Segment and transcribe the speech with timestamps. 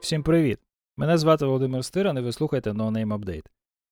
[0.00, 0.58] Всім привіт!
[0.96, 3.46] Мене звати Володимир Стиран і ви слухаєте No Name Update.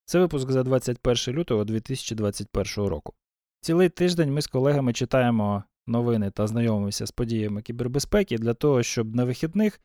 [0.04, 3.12] Це випуск за 21 лютого 2021 року.
[3.61, 9.15] Цілий тиждень ми з колегами читаємо новини та знайомимося з подіями кібербезпеки для того, щоб
[9.15, 9.81] на вихідних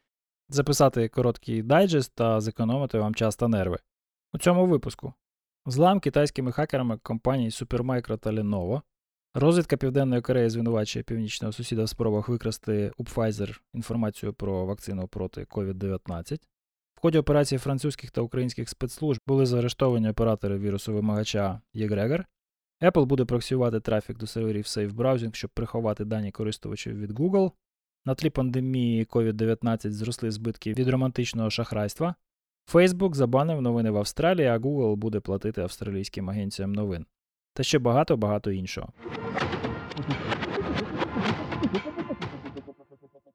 [0.49, 3.77] записати короткий дайджест та зекономити вам час та нерви.
[4.33, 5.13] У цьому випуску
[5.65, 8.81] злам китайськими хакерами компаній Supermicro та Lenovo,
[9.33, 15.43] розвідка Південної Кореї звинувачує північного сусіда в спробах викрасти у Pfizer інформацію про вакцину проти
[15.43, 16.39] COVID-19.
[16.95, 22.25] В ході операції французьких та українських спецслужб були заарештовані оператори вірусу вимагача Єгрегор.
[22.81, 27.51] Apple буде проксіювати трафік до серверів Safe Browsing, щоб приховати дані користувачів від Google.
[28.05, 32.15] На тлі пандемії COVID-19 зросли збитки від романтичного шахрайства.
[32.73, 37.05] Facebook забанив новини в Австралії, а Google буде платити австралійським агенціям новин.
[37.53, 38.89] Та ще багато-багато іншого.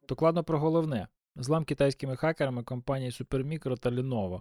[0.09, 4.41] Докладно про головне: злам китайськими хакерами компанії Supermicro та Lenovo.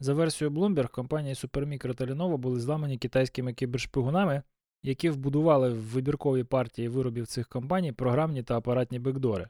[0.00, 4.42] За версією Bloomberg, компанії Supermicro та Lenovo були зламані китайськими кібершпигунами,
[4.82, 9.48] які вбудували в вибіркові партії виробів цих компаній програмні та апаратні бекдори.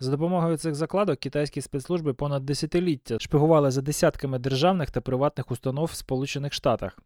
[0.00, 5.84] За допомогою цих закладок китайські спецслужби понад десятиліття шпигували за десятками державних та приватних установ
[5.84, 6.98] в Сполучених Штатах.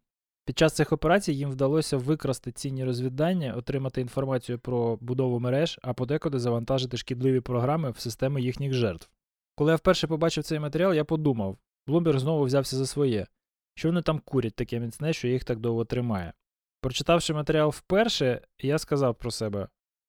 [0.49, 5.93] Під час цих операцій їм вдалося викрасти цінні розвіддання, отримати інформацію про будову мереж, а
[5.93, 9.11] подекуди завантажити шкідливі програми в системи їхніх жертв.
[9.55, 13.27] Коли я вперше побачив цей матеріал, я подумав, Bloomberg знову взявся за своє,
[13.75, 16.33] що вони там курять таке міцне, що їх так довго тримає.
[16.81, 19.69] Прочитавши матеріал вперше, я сказав про себе: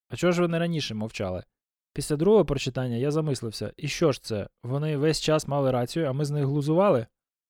[0.09, 1.43] а чого ж вони раніше мовчали?
[1.93, 4.49] Після другого прочитання я замислився, і що ж це?
[4.63, 7.07] Вони весь час мали рацію, а ми з них глузували?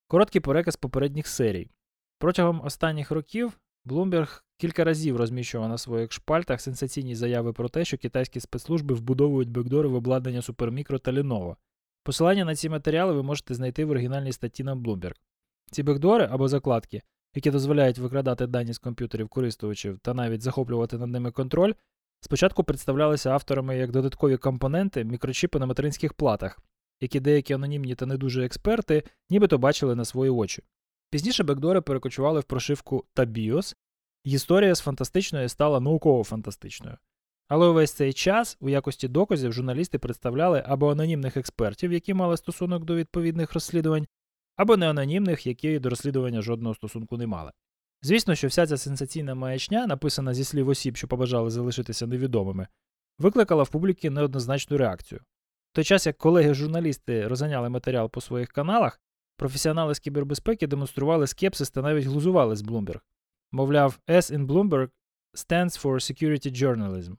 [0.08, 1.70] Короткий переказ попередніх серій.
[2.20, 7.98] Протягом останніх років Bloomberg кілька разів розміщував на своїх шпальтах сенсаційні заяви про те, що
[7.98, 11.56] китайські спецслужби вбудовують бекдори в обладнання Supermicro та Lenovo.
[12.04, 15.16] Посилання на ці матеріали ви можете знайти в оригінальній статті на Bloomberg.
[15.72, 17.02] Ці бекдори або закладки,
[17.36, 21.74] які дозволяють викрадати дані з комп'ютерів користувачів та навіть захоплювати над ними контроль,
[22.22, 26.60] спочатку представлялися авторами як додаткові компоненти мікрочіпи на материнських платах,
[27.02, 30.64] які деякі анонімні та не дуже експерти нібито бачили на свої очі.
[31.10, 33.76] Пізніше бекдори перекочували в прошивку та BIOS,
[34.24, 36.98] і історія з фантастичної стала науково-фантастичною.
[37.48, 42.86] Але увесь цей час у якості доказів журналісти представляли або анонімних експертів, які мали стосунок
[42.86, 44.08] до відповідних розслідувань,
[44.56, 47.52] або неанонімних, які до розслідування жодного стосунку не мали.
[48.02, 52.68] Звісно, що вся ця сенсаційна маячня, написана зі слів осіб, що побажали залишитися невідомими,
[53.20, 55.22] викликала в публіки неоднозначну реакцію.
[55.72, 59.00] В той час, як колеги-журналісти розганяли матеріал по своїх каналах,
[59.40, 63.00] професіонали з кібербезпеки демонстрували скепсис та навіть глузували з Bloomberg.
[63.52, 64.90] Мовляв, S in Bloomberg
[65.34, 67.16] stands for Security Journalism.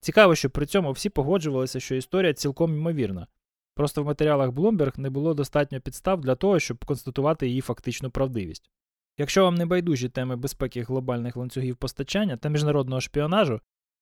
[0.00, 3.26] Цікаво, що при цьому всі погоджувалися, що історія цілком ймовірна.
[3.74, 8.70] Просто в матеріалах Bloomberg не було достатньо підстав для того, щоб констатувати її фактичну правдивість.
[9.18, 13.60] Якщо вам не байдужі теми безпеки глобальних ланцюгів постачання та міжнародного шпіонажу,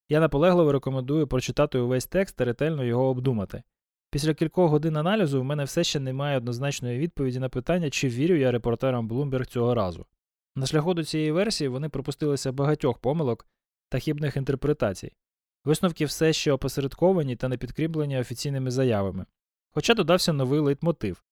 [0.09, 3.63] я наполегливо рекомендую прочитати увесь текст та ретельно його обдумати.
[4.13, 8.37] Після кількох годин аналізу в мене все ще немає однозначної відповіді на питання, чи вірю
[8.37, 10.07] я репортерам Bloomberg цього разу.
[10.57, 13.47] На шляху до цієї версії вони пропустилися багатьох помилок
[13.89, 15.13] та хібних інтерпретацій.
[15.65, 19.27] Висновки все ще опосередковані та не підкріплені офіційними заявами.
[19.71, 21.23] Хоча додався новий лейтмотив.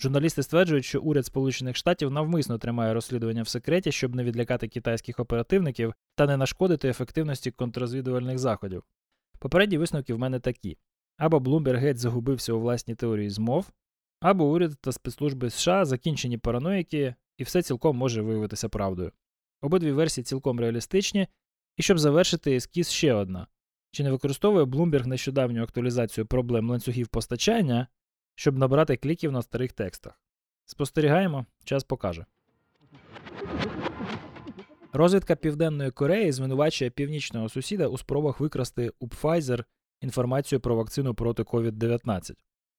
[0.00, 5.20] Журналісти стверджують, що уряд Сполучених Штатів навмисно тримає розслідування в секреті, щоб не відлякати китайських
[5.20, 8.82] оперативників та не нашкодити ефективності контррозвідувальних заходів.
[9.38, 10.78] Попередні висновки в мене такі:
[11.20, 13.70] або Bloomberg геть загубився у власній теорії змов,
[14.20, 19.12] або уряд та спецслужби США закінчені параноїки, і все цілком може виявитися правдою.
[19.60, 21.26] Обидві версії цілком реалістичні,
[21.76, 23.46] і щоб завершити ескіз ще одна.
[23.90, 27.86] Чи не використовує Bloomberg нещодавню актуалізацію проблем ланцюгів постачання,
[28.34, 30.20] щоб набрати кліків на старих текстах?
[30.64, 32.24] Спостерігаємо, час покаже.
[34.92, 39.64] Розвідка Південної Кореї звинувачує північного сусіда у спробах викрасти у Pfizer
[40.00, 42.32] інформацію про вакцину проти COVID-19.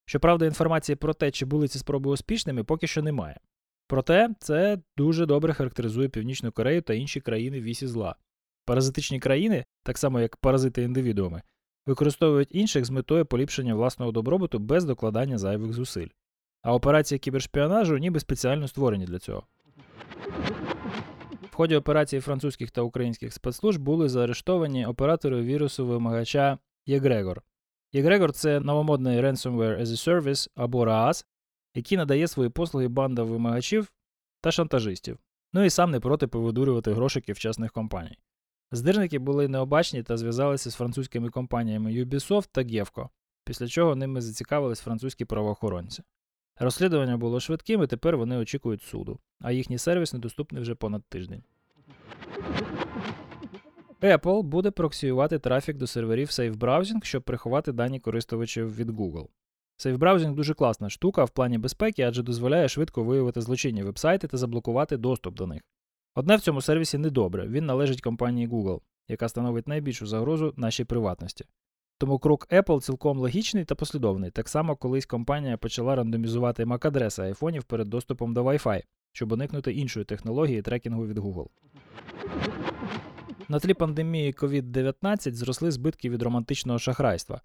[0.04, 3.40] Щоправда, інформації про те, чи були ці спроби успішними, поки що немає.
[3.86, 8.16] Проте це дуже добре характеризує Північну Корею та інші країни вісі зла.
[8.64, 11.42] Паразитичні країни, так само як паразити індивідууми,
[11.86, 16.08] використовують інших з метою поліпшення власного добробуту без докладання зайвих зусиль.
[16.62, 19.46] А операції кібершпіонажу ніби спеціально створені для цього.
[21.50, 27.42] В ході операції французьких та українських спецслужб були заарештовані оператори вірусу вимагача Єгрегор.
[27.92, 31.24] Єгрегор це новомодний Ransomware as a Service або RAAS,
[31.74, 33.92] який надає свої послуги бандам вимагачів
[34.40, 35.18] та шантажистів,
[35.52, 38.18] ну і сам не проти повидурювати грошики вчасних компаній.
[38.72, 43.08] Здирники були необачні та зв'язалися з французькими компаніями Ubisoft та Gevco,
[43.44, 46.02] після чого ними зацікавились французькі правоохоронці.
[46.58, 51.42] Розслідування було швидким, і тепер вони очікують суду, а їхній сервіс недоступний вже понад тиждень.
[54.02, 59.26] Apple буде проксіювати трафік до серверів Safe Browsing, щоб приховати дані користувачів від Google.
[59.78, 64.36] Safe Browsing дуже класна штука в плані безпеки, адже дозволяє швидко виявити злочинні вебсайти та
[64.36, 65.62] заблокувати доступ до них.
[66.14, 71.44] Одне в цьому сервісі недобре, він належить компанії Google, яка становить найбільшу загрозу нашій приватності.
[71.98, 74.30] Тому крок Apple цілком логічний та послідовний.
[74.30, 78.82] Так само колись компанія почала рандомізувати MAC-адреси айфонів перед доступом до Wi-Fi,
[79.12, 81.46] щоб уникнути іншої технології трекінгу від Google.
[83.48, 87.40] На тлі пандемії COVID-19 зросли збитки від романтичного шахрайства.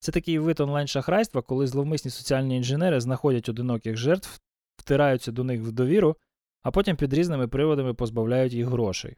[0.00, 4.40] Це такий вид онлайн-шахрайства, коли зловмисні соціальні інженери знаходять одиноких жертв,
[4.76, 6.16] втираються до них в довіру,
[6.62, 9.16] а потім під різними приводами позбавляють їх грошей.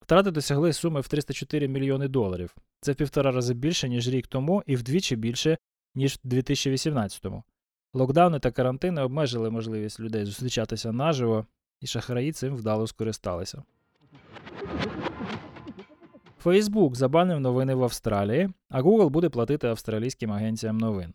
[0.00, 2.56] Втрати досягли суми в 304 мільйони доларів.
[2.80, 5.58] Це в півтора рази більше, ніж рік тому, і вдвічі більше,
[5.94, 7.42] ніж в 2018-му.
[7.94, 11.46] Локдауни та карантини обмежили можливість людей зустрічатися наживо,
[11.80, 13.62] і шахраї цим вдало скористалися.
[16.44, 21.14] Facebook забанив новини в Австралії, а Google буде платити австралійським агенціям новин.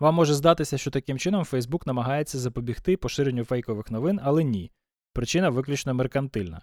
[0.00, 4.72] Вам може здатися, що таким чином Facebook намагається запобігти поширенню фейкових новин, але ні.
[5.12, 6.62] Причина виключно меркантильна.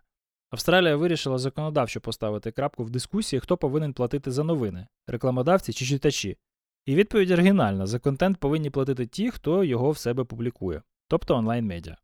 [0.52, 6.38] Австралія вирішила законодавчо поставити крапку в дискусії, хто повинен платити за новини рекламодавці чи читачі.
[6.86, 11.98] І відповідь оригінальна: за контент повинні платити ті, хто його в себе публікує, тобто онлайн-медіа.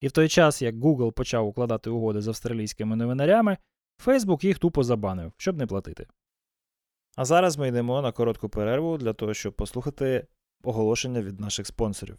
[0.00, 3.56] І в той час, як Google почав укладати угоди з австралійськими новинарями,
[3.98, 6.06] Facebook їх тупо забанив, щоб не платити.
[7.16, 10.26] А зараз ми йдемо на коротку перерву для того, щоб послухати
[10.62, 12.18] оголошення від наших спонсорів.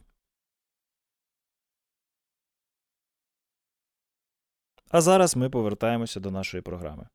[4.90, 7.08] А зараз ми повертаємося до нашої програми.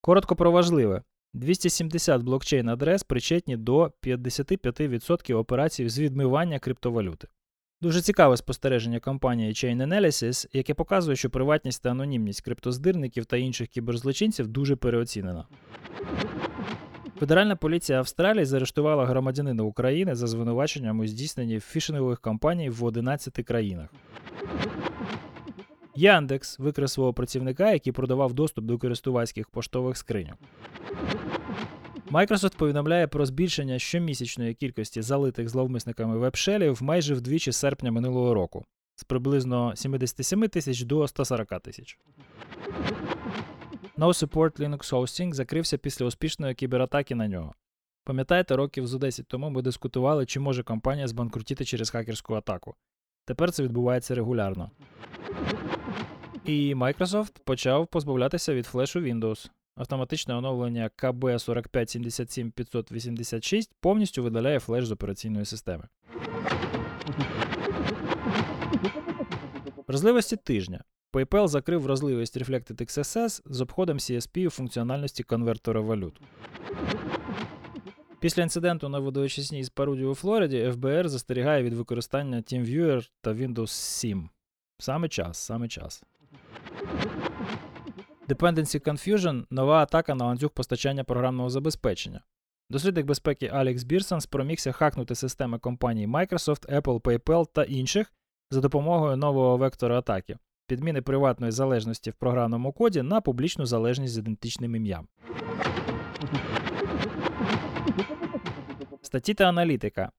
[0.00, 1.02] Коротко про важливе.
[1.34, 7.28] 270 блокчейн адрес причетні до 55% операцій з відмивання криптовалюти.
[7.82, 13.68] Дуже цікаве спостереження компанії Chain Analysis, яке показує, що приватність та анонімність криптоздирників та інших
[13.68, 15.44] кіберзлочинців дуже переоцінена.
[17.18, 23.88] Федеральна поліція Австралії заарештувала громадянина України за звинуваченням у здійсненні фішингових кампаній в 11 країнах.
[25.94, 30.38] Яндекс викрив свого працівника, який продавав доступ до користувацьких поштових скриньок.
[32.10, 38.64] Microsoft повідомляє про збільшення щомісячної кількості залитих зловмисниками веб-шелів майже вдвічі серпня минулого року
[38.94, 41.98] з приблизно 77 тисяч до 140 тисяч.
[43.98, 47.54] No Support Linux Hosting закрився після успішної кібератаки на нього.
[48.04, 52.74] Пам'ятаєте, років зо 10 тому ми дискутували, чи може компанія збанкрутіти через хакерську атаку.
[53.24, 54.70] Тепер це відбувається регулярно.
[56.44, 59.50] І Microsoft почав позбавлятися від флешу Windows.
[59.78, 65.84] Автоматичне оновлення KB 4578586 повністю видаляє флеш з операційної системи.
[69.88, 70.84] Вразливості тижня.
[71.12, 76.20] PayPal закрив вразливість Reflected XSS з обходом CSP у функціональності конвертора валют.
[78.20, 83.66] Після інциденту на водоочисній з паруді у Флориді ФБР застерігає від використання TeamViewer та Windows
[83.66, 84.30] 7.
[84.78, 86.02] Саме час, саме час.
[88.28, 92.20] Dependency Confusion нова атака на ланцюг постачання програмного забезпечення.
[92.70, 98.12] Дослідник безпеки Алекс Бірсон спромігся хакнути системи компаній Microsoft, Apple, PayPal та інших
[98.50, 104.18] за допомогою нового вектора атаки, підміни приватної залежності в програмному коді на публічну залежність з
[104.18, 105.08] ідентичним ім'ям.
[109.02, 110.10] Статті та аналітика.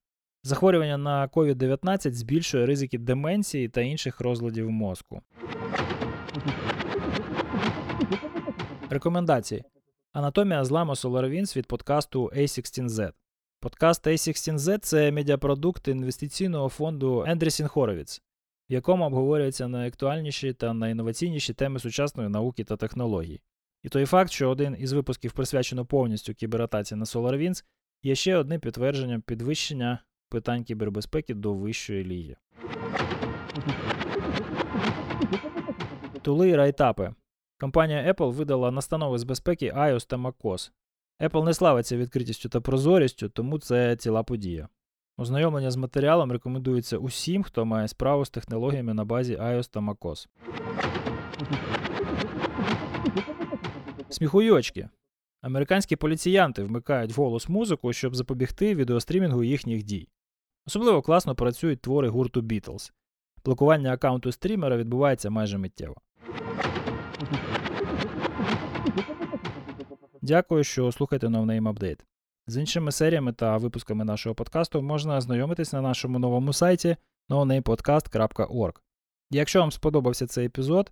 [0.44, 5.22] Захворювання на COVID-19 збільшує ризики деменції та інших розладів мозку.
[8.91, 9.63] Рекомендації.
[10.13, 13.12] Анатомія зламу SolarWinds від подкасту A16Z.
[13.60, 18.22] Подкаст A16Z це медіапродукт інвестиційного фонду Ендрісін Хоровіц,
[18.69, 23.41] в якому обговорюються найактуальніші та найінноваційніші теми сучасної науки та технологій.
[23.84, 27.63] І той факт, що один із випусків присвячено повністю кібератаці на SolarWinds,
[28.03, 32.36] є ще одним підтвердженням підвищення питань кібербезпеки до вищої ліги.
[36.22, 37.13] Тули і райтапи.
[37.60, 40.72] Компанія Apple видала настанови з безпеки iOS та macOS.
[41.20, 44.68] Apple не славиться відкритістю та прозорістю, тому це ціла подія.
[45.18, 50.28] Ознайомлення з матеріалом рекомендується усім, хто має справу з технологіями на базі iOS та macOS.
[54.10, 54.89] Сміхуйочки.
[55.42, 60.08] Американські поліціянти вмикають голос музику, щоб запобігти відеострімінгу їхніх дій.
[60.68, 62.92] Особливо класно працюють твори гурту Beatles.
[63.46, 65.96] Блокування аккаунту стрімера відбувається майже миттєво.
[70.22, 72.00] Дякую, що слухаєте No Name Update.
[72.48, 76.98] З іншими серіями та випусками нашого подкасту можна ознайомитись на нашому новому сайті
[77.30, 78.74] nonamepodcast.org.
[79.32, 80.92] Якщо вам сподобався цей епізод,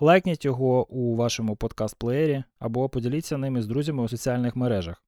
[0.00, 5.04] лайкніть його у вашому подкаст-плеєрі або поділіться ними з друзями у соціальних мережах.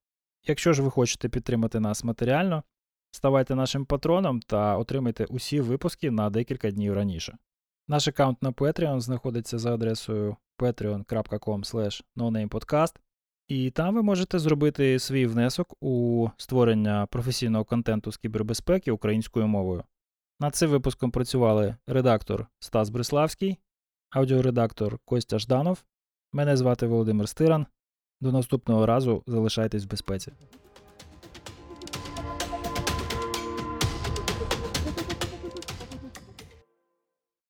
[0.47, 2.63] Якщо ж ви хочете підтримати нас матеріально,
[3.11, 7.37] ставайте нашим патроном та отримайте усі випуски на декілька днів раніше.
[7.87, 12.95] Наш аккаунт на Patreon знаходиться за адресою patreon.com nonamepodcast,
[13.47, 19.83] і там ви можете зробити свій внесок у створення професійного контенту з кібербезпеки українською мовою.
[20.39, 23.57] Над цим випуском працювали редактор Стас Бриславський,
[24.09, 25.83] аудіоредактор Костя Жданов.
[26.33, 27.65] Мене звати Володимир Стиран.
[28.21, 30.31] До наступного разу залишайтесь в безпеці.